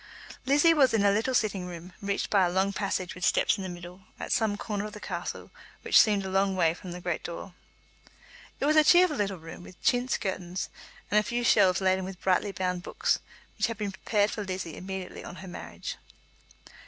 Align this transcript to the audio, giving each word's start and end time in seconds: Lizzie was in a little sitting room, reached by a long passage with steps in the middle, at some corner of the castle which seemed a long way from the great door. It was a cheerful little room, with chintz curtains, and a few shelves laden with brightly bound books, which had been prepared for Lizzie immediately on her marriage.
Lizzie 0.47 0.73
was 0.73 0.95
in 0.95 1.05
a 1.05 1.11
little 1.11 1.35
sitting 1.35 1.67
room, 1.67 1.93
reached 2.01 2.31
by 2.31 2.43
a 2.43 2.49
long 2.49 2.73
passage 2.73 3.13
with 3.13 3.23
steps 3.23 3.57
in 3.57 3.61
the 3.61 3.69
middle, 3.69 4.01
at 4.19 4.31
some 4.31 4.57
corner 4.57 4.85
of 4.85 4.93
the 4.93 4.99
castle 4.99 5.51
which 5.83 5.99
seemed 6.01 6.25
a 6.25 6.29
long 6.31 6.55
way 6.55 6.73
from 6.73 6.91
the 6.91 6.99
great 6.99 7.23
door. 7.23 7.53
It 8.59 8.65
was 8.65 8.75
a 8.75 8.83
cheerful 8.83 9.17
little 9.17 9.37
room, 9.37 9.61
with 9.61 9.79
chintz 9.83 10.17
curtains, 10.17 10.69
and 11.11 11.19
a 11.19 11.23
few 11.23 11.43
shelves 11.43 11.81
laden 11.81 12.03
with 12.03 12.19
brightly 12.19 12.51
bound 12.51 12.81
books, 12.81 13.19
which 13.59 13.67
had 13.67 13.77
been 13.77 13.91
prepared 13.91 14.31
for 14.31 14.43
Lizzie 14.43 14.75
immediately 14.75 15.23
on 15.23 15.35
her 15.35 15.47
marriage. 15.47 15.97